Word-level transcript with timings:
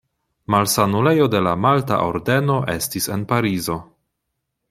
Malsanulejo 0.53 1.27
de 1.33 1.41
la 1.47 1.53
Malta 1.65 1.99
Ordeno 2.07 2.57
estis 2.77 3.09
en 3.17 3.27
Parizo. 3.35 3.79